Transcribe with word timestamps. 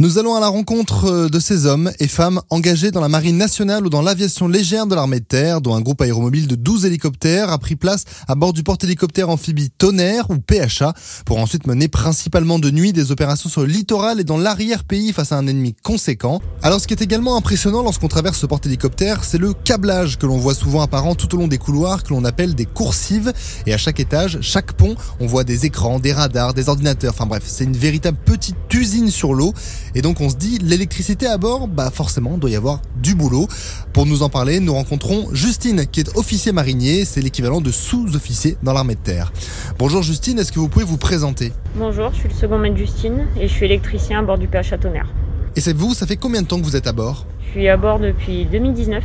Nous 0.00 0.16
allons 0.16 0.34
à 0.34 0.40
la 0.40 0.48
rencontre 0.48 1.04
euh, 1.10 1.28
de 1.28 1.38
ces 1.38 1.66
hommes 1.66 1.92
et 2.00 2.08
femmes 2.08 2.40
engagés 2.48 2.90
dans 2.90 3.02
la 3.02 3.10
marine 3.10 3.36
nationale 3.36 3.84
ou 3.84 3.90
dans 3.90 4.00
l'aviation 4.00 4.48
légère 4.48 4.86
de 4.86 4.94
l'armée 4.94 5.20
de 5.20 5.26
terre, 5.26 5.60
dont 5.60 5.74
un 5.74 5.82
groupe 5.82 6.00
aéromobile 6.00 6.46
de 6.46 6.54
12 6.54 6.86
hélicoptères 6.86 7.50
a 7.50 7.58
pris 7.58 7.76
place 7.76 8.04
à 8.26 8.34
bord 8.34 8.54
du 8.54 8.62
porte-hélicoptère 8.62 9.28
amphibie 9.28 9.68
Tonnerre 9.68 10.30
ou 10.30 10.38
PHA 10.38 10.94
pour 11.26 11.36
ensuite 11.36 11.66
mener 11.66 11.88
principalement 11.88 12.58
de 12.58 12.70
nuit 12.70 12.94
des 12.94 13.12
opérations 13.12 13.50
sur 13.50 13.60
le 13.60 13.66
littoral 13.66 14.20
et 14.20 14.24
dans 14.24 14.38
l'arrière-pays 14.38 15.12
face 15.12 15.32
à 15.32 15.36
un 15.36 15.46
ennemi 15.46 15.74
conséquent. 15.82 16.40
Alors 16.62 16.80
ce 16.80 16.86
qui 16.86 16.94
est 16.94 17.02
également 17.02 17.36
impressionnant 17.36 17.82
lorsqu'on 17.82 18.08
traverse 18.08 18.38
ce 18.38 18.46
porte-hélicoptère, 18.46 19.22
c'est 19.22 19.36
le 19.36 19.52
câblage 19.52 20.16
que 20.16 20.24
l'on 20.24 20.38
voit 20.38 20.54
souvent 20.54 20.80
apparent 20.80 21.14
tout 21.14 21.34
au 21.34 21.38
long 21.38 21.46
des 21.46 21.58
couloirs 21.58 22.04
que 22.04 22.14
l'on 22.14 22.24
appelle 22.24 22.54
des 22.54 22.64
coursives. 22.64 23.34
Et 23.66 23.74
à 23.74 23.76
chaque 23.76 24.00
étage, 24.00 24.38
chaque 24.40 24.72
pont, 24.72 24.94
on 25.20 25.26
voit 25.26 25.44
des 25.44 25.66
écrans, 25.66 26.00
des 26.00 26.14
radars, 26.14 26.54
des 26.54 26.70
ordinateurs, 26.70 27.12
enfin 27.12 27.26
bref, 27.26 27.42
c'est 27.46 27.64
une 27.64 27.76
véritable 27.76 28.16
petite 28.24 28.56
usine 28.72 29.10
sur 29.10 29.34
l'eau 29.34 29.52
et 29.94 30.02
donc 30.02 30.20
on 30.20 30.28
se 30.28 30.36
dit, 30.36 30.58
l'électricité 30.58 31.26
à 31.26 31.38
bord, 31.38 31.68
bah 31.68 31.90
forcément, 31.92 32.38
doit 32.38 32.50
y 32.50 32.56
avoir 32.56 32.80
du 32.96 33.14
boulot. 33.14 33.48
Pour 33.92 34.06
nous 34.06 34.22
en 34.22 34.28
parler, 34.28 34.60
nous 34.60 34.74
rencontrons 34.74 35.28
Justine, 35.32 35.86
qui 35.86 36.00
est 36.00 36.16
officier 36.16 36.52
marinier, 36.52 37.04
c'est 37.04 37.20
l'équivalent 37.20 37.60
de 37.60 37.70
sous-officier 37.70 38.56
dans 38.62 38.72
l'armée 38.72 38.94
de 38.94 39.00
terre. 39.00 39.32
Bonjour 39.78 40.02
Justine, 40.02 40.38
est-ce 40.38 40.52
que 40.52 40.60
vous 40.60 40.68
pouvez 40.68 40.84
vous 40.84 40.98
présenter? 40.98 41.52
Bonjour, 41.76 42.10
je 42.12 42.20
suis 42.20 42.28
le 42.28 42.34
second 42.34 42.58
maître 42.58 42.76
Justine 42.76 43.26
et 43.36 43.48
je 43.48 43.52
suis 43.52 43.66
électricien 43.66 44.20
à 44.20 44.22
bord 44.22 44.38
du 44.38 44.48
PH 44.48 44.74
Tonnerre. 44.80 45.12
Et 45.56 45.60
c'est 45.60 45.76
vous, 45.76 45.94
ça 45.94 46.06
fait 46.06 46.16
combien 46.16 46.42
de 46.42 46.46
temps 46.46 46.58
que 46.58 46.64
vous 46.64 46.76
êtes 46.76 46.86
à 46.86 46.92
bord? 46.92 47.26
Je 47.46 47.50
suis 47.50 47.68
à 47.68 47.76
bord 47.76 47.98
depuis 47.98 48.46
2019 48.46 49.02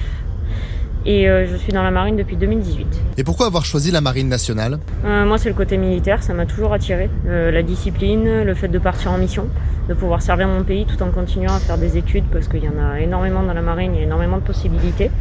et 1.05 1.29
euh, 1.29 1.45
je 1.47 1.55
suis 1.55 1.71
dans 1.71 1.83
la 1.83 1.91
marine 1.91 2.17
depuis 2.17 2.35
2018. 2.35 2.87
Et 3.17 3.23
pourquoi 3.23 3.45
avoir 3.45 3.63
choisi 3.65 3.91
la 3.91 4.01
marine 4.01 4.27
nationale? 4.27 4.79
Euh, 5.05 5.25
Moi, 5.25 5.37
c'est 5.37 5.49
le 5.49 5.55
côté 5.55 5.77
militaire, 5.77 6.23
ça 6.23 6.33
m'a 6.33 6.45
toujours 6.45 6.73
attiré. 6.73 7.09
Euh, 7.27 7.51
la 7.51 7.61
discipline, 7.61 8.43
le 8.43 8.53
fait 8.55 8.67
de 8.67 8.79
partir 8.79 9.11
en 9.11 9.17
mission, 9.17 9.47
de 9.87 9.93
pouvoir 9.93 10.21
servir 10.21 10.47
mon 10.47 10.63
pays 10.63 10.85
tout 10.85 11.01
en 11.03 11.11
continuant 11.11 11.53
à 11.53 11.59
faire 11.59 11.77
des 11.77 11.97
études 11.97 12.25
parce 12.31 12.47
qu'il 12.47 12.63
y 12.63 12.67
en 12.67 12.83
a 12.83 12.99
énormément 12.99 13.43
dans 13.43 13.53
la 13.53 13.61
marine, 13.61 13.91
il 13.93 13.99
y 13.99 14.01
a 14.01 14.05
énormément 14.05 14.37
de 14.37 14.43
possibilités. 14.43 15.11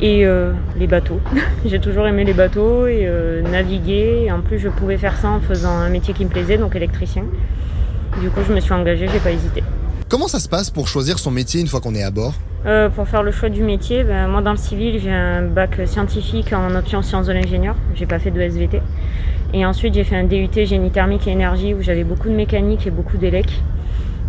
Et 0.00 0.26
les 0.76 0.86
bateaux. 0.86 1.20
J'ai 1.64 1.78
toujours 1.78 2.06
aimé 2.06 2.24
les 2.24 2.34
bateaux 2.34 2.86
et 2.86 3.08
naviguer. 3.50 4.24
Et 4.26 4.32
en 4.32 4.40
plus, 4.42 4.58
je 4.58 4.68
pouvais 4.68 4.98
faire 4.98 5.16
ça 5.16 5.30
en 5.30 5.40
faisant 5.40 5.70
un 5.70 5.88
métier 5.88 6.12
qui 6.12 6.24
me 6.24 6.30
plaisait, 6.30 6.58
donc 6.58 6.76
électricien. 6.76 7.24
Du 8.20 8.28
coup, 8.28 8.40
je 8.46 8.52
me 8.52 8.60
suis 8.60 8.72
engagée, 8.72 9.08
j'ai 9.10 9.20
pas 9.20 9.30
hésité. 9.30 9.62
Comment 10.08 10.28
ça 10.28 10.40
se 10.40 10.48
passe 10.48 10.68
pour 10.68 10.88
choisir 10.88 11.18
son 11.18 11.30
métier 11.30 11.60
une 11.60 11.68
fois 11.68 11.80
qu'on 11.80 11.94
est 11.94 12.02
à 12.02 12.10
bord? 12.10 12.34
Euh, 12.66 12.88
Pour 12.88 13.08
faire 13.08 13.22
le 13.22 13.30
choix 13.30 13.48
du 13.48 13.62
métier, 13.62 14.04
ben, 14.04 14.28
moi 14.28 14.40
dans 14.40 14.52
le 14.52 14.56
civil, 14.56 14.98
j'ai 15.00 15.12
un 15.12 15.42
bac 15.42 15.80
scientifique 15.86 16.52
en 16.52 16.74
option 16.74 17.02
sciences 17.02 17.26
de 17.26 17.32
l'ingénieur. 17.32 17.74
J'ai 17.94 18.06
pas 18.06 18.18
fait 18.18 18.30
de 18.30 18.40
SVT. 18.40 18.80
Et 19.52 19.64
ensuite, 19.64 19.94
j'ai 19.94 20.04
fait 20.04 20.16
un 20.16 20.24
DUT 20.24 20.48
génie 20.64 20.90
thermique 20.90 21.28
et 21.28 21.30
énergie 21.30 21.74
où 21.74 21.82
j'avais 21.82 22.04
beaucoup 22.04 22.28
de 22.28 22.34
mécanique 22.34 22.86
et 22.86 22.90
beaucoup 22.90 23.16
d'élec. 23.16 23.46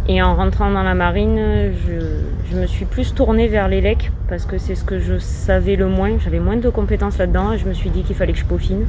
Et 0.08 0.22
en 0.22 0.36
rentrant 0.36 0.70
dans 0.70 0.84
la 0.84 0.94
marine, 0.94 1.74
je, 1.88 2.56
me 2.56 2.68
suis 2.68 2.86
plus 2.86 3.16
tournée 3.16 3.48
vers 3.48 3.68
l'élec 3.68 4.12
parce 4.30 4.46
que 4.46 4.60
c'est 4.60 4.76
ce 4.76 4.84
que 4.84 5.00
je 5.00 5.18
savais 5.18 5.76
le 5.76 5.88
moins. 5.88 6.12
J'avais 6.24 6.40
moins 6.40 6.58
de 6.58 6.70
compétences 6.70 7.18
là-dedans 7.18 7.54
et 7.54 7.58
je 7.58 7.66
me 7.66 7.74
suis 7.74 7.90
dit 7.90 8.04
qu'il 8.04 8.16
fallait 8.16 8.34
que 8.34 8.40
je 8.40 8.46
peaufine. 8.46 8.86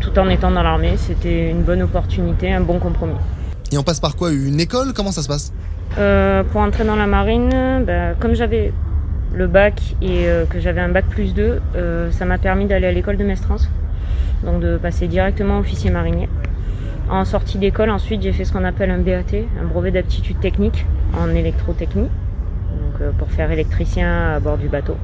Tout 0.00 0.16
en 0.16 0.28
étant 0.28 0.52
dans 0.52 0.62
l'armée, 0.62 0.94
c'était 0.96 1.50
une 1.50 1.62
bonne 1.62 1.82
opportunité, 1.82 2.52
un 2.52 2.60
bon 2.60 2.78
compromis. 2.78 3.16
Et 3.72 3.78
on 3.78 3.82
passe 3.82 3.98
par 3.98 4.14
quoi? 4.14 4.30
Une 4.30 4.60
école? 4.60 4.92
Comment 4.94 5.10
ça 5.10 5.22
se 5.22 5.28
passe? 5.28 5.52
Euh, 5.98 6.42
pour 6.44 6.60
entrer 6.60 6.84
dans 6.84 6.96
la 6.96 7.06
marine, 7.06 7.84
bah, 7.86 8.14
comme 8.18 8.34
j'avais 8.34 8.72
le 9.32 9.46
bac 9.46 9.80
et 10.02 10.26
euh, 10.26 10.44
que 10.44 10.60
j'avais 10.60 10.80
un 10.80 10.88
bac 10.88 11.04
plus 11.08 11.34
2, 11.34 11.60
euh, 11.76 12.10
ça 12.10 12.24
m'a 12.24 12.38
permis 12.38 12.66
d'aller 12.66 12.86
à 12.86 12.92
l'école 12.92 13.16
de 13.16 13.24
Mestrance, 13.24 13.70
donc 14.44 14.60
de 14.60 14.76
passer 14.76 15.06
directement 15.06 15.58
officier 15.58 15.90
marinier. 15.90 16.28
En 17.08 17.24
sortie 17.24 17.58
d'école, 17.58 17.90
ensuite, 17.90 18.22
j'ai 18.22 18.32
fait 18.32 18.44
ce 18.44 18.52
qu'on 18.52 18.64
appelle 18.64 18.90
un 18.90 18.98
BAT, 18.98 19.36
un 19.60 19.66
brevet 19.66 19.90
d'aptitude 19.90 20.40
technique 20.40 20.86
en 21.20 21.28
électrotechnie, 21.28 22.08
donc 22.08 23.12
pour 23.18 23.30
faire 23.30 23.50
électricien 23.50 24.34
à 24.34 24.40
bord 24.40 24.56
du 24.56 24.68
bateau. 24.68 24.96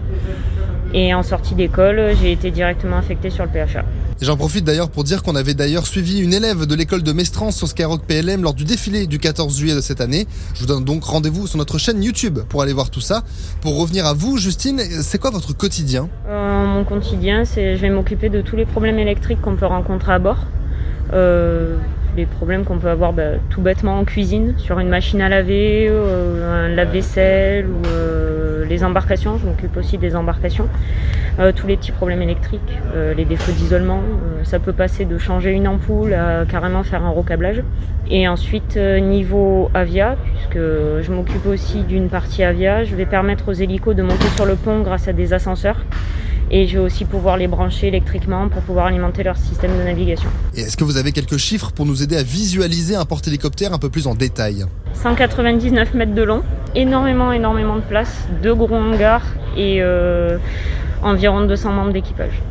Et 0.94 1.12
en 1.14 1.22
sortie 1.22 1.54
d'école, 1.54 2.00
j'ai 2.20 2.32
été 2.32 2.50
directement 2.50 2.96
affecté 2.96 3.30
sur 3.30 3.44
le 3.44 3.50
PHA. 3.50 3.84
J'en 4.22 4.36
profite 4.36 4.64
d'ailleurs 4.64 4.90
pour 4.90 5.02
dire 5.02 5.22
qu'on 5.22 5.34
avait 5.34 5.54
d'ailleurs 5.54 5.86
suivi 5.86 6.20
une 6.20 6.34
élève 6.34 6.66
de 6.66 6.74
l'école 6.74 7.02
de 7.02 7.10
Mestrance 7.10 7.56
sur 7.56 7.66
Skyrock 7.68 8.02
PLM 8.04 8.42
lors 8.42 8.52
du 8.52 8.64
défilé 8.64 9.06
du 9.06 9.18
14 9.18 9.58
juillet 9.58 9.74
de 9.74 9.80
cette 9.80 10.02
année. 10.02 10.26
Je 10.52 10.60
vous 10.60 10.66
donne 10.66 10.84
donc 10.84 11.04
rendez-vous 11.04 11.46
sur 11.46 11.56
notre 11.56 11.78
chaîne 11.78 12.02
YouTube 12.02 12.38
pour 12.50 12.60
aller 12.60 12.74
voir 12.74 12.90
tout 12.90 13.00
ça. 13.00 13.22
Pour 13.62 13.80
revenir 13.80 14.04
à 14.04 14.12
vous, 14.12 14.36
Justine, 14.36 14.78
c'est 14.78 15.18
quoi 15.18 15.30
votre 15.30 15.56
quotidien? 15.56 16.10
Euh, 16.28 16.66
Mon 16.66 16.84
quotidien, 16.84 17.46
c'est 17.46 17.76
je 17.76 17.80
vais 17.80 17.88
m'occuper 17.88 18.28
de 18.28 18.42
tous 18.42 18.56
les 18.56 18.66
problèmes 18.66 18.98
électriques 18.98 19.40
qu'on 19.40 19.56
peut 19.56 19.64
rencontrer 19.64 20.12
à 20.12 20.18
bord. 20.18 20.44
Euh, 21.14 21.78
les 22.14 22.26
problèmes 22.26 22.66
qu'on 22.66 22.78
peut 22.78 22.90
avoir 22.90 23.14
bah, 23.14 23.38
tout 23.48 23.62
bêtement 23.62 23.98
en 23.98 24.04
cuisine, 24.04 24.54
sur 24.58 24.80
une 24.80 24.90
machine 24.90 25.22
à 25.22 25.30
laver, 25.30 25.86
euh, 25.88 26.66
un 26.66 26.68
lave-vaisselle 26.68 27.66
ou 27.66 27.86
les 28.80 28.84
embarcations, 28.84 29.36
je 29.38 29.46
m'occupe 29.46 29.76
aussi 29.76 29.98
des 29.98 30.16
embarcations, 30.16 30.66
euh, 31.38 31.52
tous 31.54 31.66
les 31.66 31.76
petits 31.76 31.92
problèmes 31.92 32.22
électriques, 32.22 32.60
euh, 32.94 33.12
les 33.14 33.26
défauts 33.26 33.52
d'isolement, 33.52 33.98
euh, 33.98 34.44
ça 34.44 34.58
peut 34.58 34.72
passer 34.72 35.04
de 35.04 35.18
changer 35.18 35.50
une 35.50 35.68
ampoule 35.68 36.14
à 36.14 36.44
carrément 36.48 36.82
faire 36.82 37.04
un 37.04 37.10
recablage. 37.10 37.62
Et 38.08 38.26
ensuite 38.26 38.76
niveau 38.76 39.70
avia, 39.72 40.16
puisque 40.24 40.58
je 40.58 41.12
m'occupe 41.12 41.46
aussi 41.46 41.84
d'une 41.84 42.08
partie 42.08 42.42
avia, 42.42 42.82
je 42.82 42.96
vais 42.96 43.06
permettre 43.06 43.50
aux 43.50 43.52
hélicos 43.52 43.94
de 43.94 44.02
monter 44.02 44.26
sur 44.34 44.46
le 44.46 44.56
pont 44.56 44.80
grâce 44.80 45.06
à 45.06 45.12
des 45.12 45.32
ascenseurs 45.32 45.84
et 46.50 46.66
je 46.66 46.78
vais 46.78 46.84
aussi 46.84 47.04
pouvoir 47.04 47.36
les 47.36 47.46
brancher 47.46 47.88
électriquement 47.88 48.48
pour 48.48 48.62
pouvoir 48.62 48.86
alimenter 48.86 49.22
leur 49.22 49.36
système 49.36 49.70
de 49.78 49.84
navigation. 49.84 50.28
Et 50.54 50.62
est-ce 50.62 50.76
que 50.76 50.84
vous 50.84 50.96
avez 50.96 51.12
quelques 51.12 51.36
chiffres 51.36 51.70
pour 51.72 51.86
nous 51.86 52.02
aider 52.02 52.16
à 52.16 52.22
visualiser 52.22 52.96
un 52.96 53.04
porte-hélicoptère 53.04 53.72
un 53.72 53.78
peu 53.78 53.88
plus 53.88 54.06
en 54.06 54.14
détail? 54.14 54.64
199 54.94 55.94
mètres 55.94 56.14
de 56.14 56.22
long, 56.22 56.42
énormément, 56.74 57.32
énormément 57.32 57.76
de 57.76 57.80
place, 57.82 58.28
deux 58.42 58.54
gros 58.54 58.76
hangars 58.76 59.26
et 59.56 59.78
euh, 59.80 60.38
environ 61.02 61.46
200 61.46 61.72
membres 61.72 61.92
d'équipage. 61.92 62.42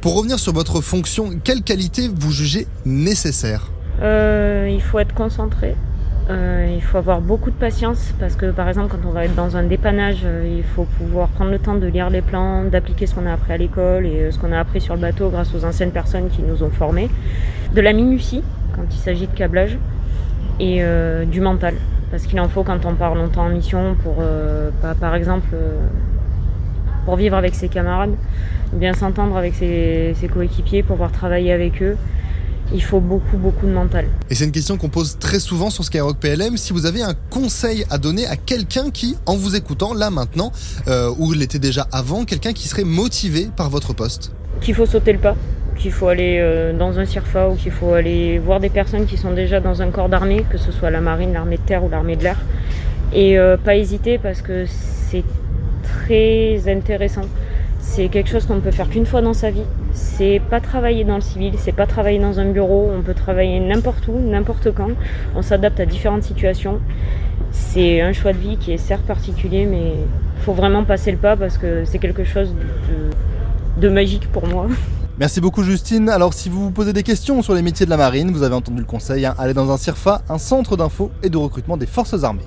Pour 0.00 0.16
revenir 0.16 0.38
sur 0.38 0.52
votre 0.52 0.80
fonction, 0.80 1.30
quelle 1.42 1.62
qualité 1.62 2.10
vous 2.14 2.30
jugez 2.30 2.66
nécessaire? 2.84 3.70
Euh, 4.02 4.68
Il 4.70 4.82
faut 4.82 4.98
être 4.98 5.14
concentré, 5.14 5.76
euh, 6.28 6.70
il 6.74 6.82
faut 6.82 6.98
avoir 6.98 7.20
beaucoup 7.20 7.50
de 7.50 7.56
patience 7.56 8.12
parce 8.18 8.34
que 8.36 8.50
par 8.50 8.68
exemple 8.68 8.94
quand 8.94 9.08
on 9.08 9.12
va 9.12 9.24
être 9.24 9.34
dans 9.34 9.56
un 9.56 9.62
dépannage, 9.62 10.22
euh, 10.24 10.56
il 10.58 10.64
faut 10.64 10.84
pouvoir 10.98 11.28
prendre 11.28 11.50
le 11.50 11.58
temps 11.58 11.74
de 11.74 11.86
lire 11.86 12.10
les 12.10 12.22
plans, 12.22 12.64
d'appliquer 12.64 13.06
ce 13.06 13.14
qu'on 13.14 13.26
a 13.26 13.32
appris 13.32 13.52
à 13.52 13.56
l'école 13.56 14.04
et 14.06 14.30
ce 14.30 14.38
qu'on 14.38 14.52
a 14.52 14.58
appris 14.58 14.80
sur 14.80 14.94
le 14.94 15.00
bateau 15.00 15.30
grâce 15.30 15.54
aux 15.54 15.64
anciennes 15.64 15.92
personnes 15.92 16.28
qui 16.28 16.42
nous 16.42 16.62
ont 16.62 16.70
formés. 16.70 17.08
De 17.74 17.80
la 17.80 17.92
minutie 17.92 18.42
quand 18.74 18.84
il 18.90 18.98
s'agit 18.98 19.26
de 19.26 19.34
câblage 19.34 19.78
et 20.60 20.82
du 21.26 21.40
mental 21.40 21.74
parce 22.14 22.26
qu'il 22.26 22.38
en 22.38 22.48
faut 22.48 22.62
quand 22.62 22.86
on 22.86 22.94
part 22.94 23.16
longtemps 23.16 23.42
en 23.42 23.48
mission 23.48 23.96
pour 24.00 24.22
par 25.00 25.16
exemple 25.16 25.48
pour 27.04 27.16
vivre 27.16 27.36
avec 27.36 27.56
ses 27.56 27.68
camarades, 27.68 28.14
bien 28.72 28.92
s'entendre 28.94 29.36
avec 29.36 29.52
ses, 29.56 30.14
ses 30.20 30.28
coéquipiers, 30.28 30.84
pour 30.84 30.94
pouvoir 30.94 31.10
travailler 31.10 31.52
avec 31.52 31.82
eux 31.82 31.96
il 32.72 32.82
faut 32.82 33.00
beaucoup, 33.00 33.36
beaucoup 33.36 33.66
de 33.66 33.72
mental. 33.72 34.06
Et 34.30 34.34
c'est 34.36 34.44
une 34.44 34.52
question 34.52 34.76
qu'on 34.76 34.88
pose 34.88 35.18
très 35.18 35.40
souvent 35.40 35.70
sur 35.70 35.84
Skyrock 35.84 36.18
PLM. 36.18 36.56
Si 36.56 36.72
vous 36.72 36.86
avez 36.86 37.02
un 37.02 37.14
conseil 37.30 37.84
à 37.90 37.98
donner 37.98 38.26
à 38.26 38.36
quelqu'un 38.36 38.90
qui, 38.90 39.16
en 39.26 39.36
vous 39.36 39.56
écoutant 39.56 39.92
là 39.92 40.10
maintenant, 40.10 40.52
euh, 40.86 41.12
ou 41.18 41.32
l'était 41.32 41.58
déjà 41.58 41.86
avant, 41.92 42.24
quelqu'un 42.24 42.52
qui 42.52 42.68
serait 42.68 42.84
motivé 42.84 43.48
par 43.56 43.70
votre 43.70 43.92
poste? 43.92 44.32
Qu'il 44.60 44.74
faut 44.74 44.86
sauter 44.86 45.12
le 45.12 45.18
pas, 45.18 45.36
qu'il 45.76 45.92
faut 45.92 46.08
aller 46.08 46.38
euh, 46.40 46.72
dans 46.72 46.98
un 46.98 47.04
CIRFA 47.04 47.48
ou 47.48 47.56
qu'il 47.56 47.72
faut 47.72 47.92
aller 47.94 48.38
voir 48.38 48.60
des 48.60 48.68
personnes 48.68 49.06
qui 49.06 49.16
sont 49.16 49.32
déjà 49.32 49.60
dans 49.60 49.82
un 49.82 49.90
corps 49.90 50.08
d'armée, 50.08 50.44
que 50.50 50.58
ce 50.58 50.72
soit 50.72 50.90
la 50.90 51.00
marine, 51.00 51.32
l'armée 51.32 51.56
de 51.56 51.62
terre 51.62 51.84
ou 51.84 51.88
l'armée 51.88 52.16
de 52.16 52.24
l'air. 52.24 52.38
Et 53.12 53.38
euh, 53.38 53.56
pas 53.56 53.76
hésiter 53.76 54.18
parce 54.18 54.42
que 54.42 54.64
c'est 54.66 55.24
très 55.82 56.68
intéressant. 56.68 57.26
C'est 57.78 58.08
quelque 58.08 58.30
chose 58.30 58.46
qu'on 58.46 58.56
ne 58.56 58.60
peut 58.60 58.70
faire 58.70 58.88
qu'une 58.88 59.06
fois 59.06 59.20
dans 59.20 59.34
sa 59.34 59.50
vie. 59.50 59.62
C'est 59.92 60.40
pas 60.50 60.60
travailler 60.60 61.04
dans 61.04 61.16
le 61.16 61.20
civil, 61.20 61.54
c'est 61.58 61.72
pas 61.72 61.86
travailler 61.86 62.18
dans 62.18 62.40
un 62.40 62.46
bureau. 62.46 62.90
On 62.92 63.02
peut 63.02 63.14
travailler 63.14 63.60
n'importe 63.60 64.08
où, 64.08 64.18
n'importe 64.18 64.72
quand. 64.72 64.90
On 65.36 65.42
s'adapte 65.42 65.78
à 65.78 65.86
différentes 65.86 66.24
situations. 66.24 66.80
C'est 67.52 68.00
un 68.00 68.12
choix 68.12 68.32
de 68.32 68.38
vie 68.38 68.56
qui 68.56 68.72
est 68.72 68.78
certes 68.78 69.04
particulier, 69.04 69.66
mais 69.66 69.92
il 69.92 70.42
faut 70.42 70.54
vraiment 70.54 70.84
passer 70.84 71.12
le 71.12 71.18
pas 71.18 71.36
parce 71.36 71.56
que 71.56 71.84
c'est 71.84 71.98
quelque 71.98 72.24
chose 72.24 72.54
de, 73.80 73.88
magique 73.88 74.28
pour 74.32 74.46
moi. 74.48 74.66
Merci 75.16 75.40
beaucoup 75.40 75.62
Justine. 75.62 76.08
Alors 76.08 76.34
si 76.34 76.48
vous 76.48 76.64
vous 76.64 76.70
posez 76.72 76.92
des 76.92 77.04
questions 77.04 77.40
sur 77.40 77.54
les 77.54 77.62
métiers 77.62 77.86
de 77.86 77.90
la 77.90 77.96
marine, 77.96 78.32
vous 78.32 78.42
avez 78.42 78.56
entendu 78.56 78.80
le 78.80 78.86
conseil, 78.86 79.24
hein, 79.24 79.34
allez 79.38 79.54
dans 79.54 79.70
un 79.70 79.76
CIRFA, 79.76 80.22
un 80.28 80.38
centre 80.38 80.76
d'info 80.76 81.12
et 81.22 81.30
de 81.30 81.36
recrutement 81.36 81.76
des 81.76 81.86
forces 81.86 82.24
armées. 82.24 82.42